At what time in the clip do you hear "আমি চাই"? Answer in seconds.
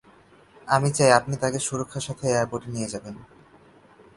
0.67-1.11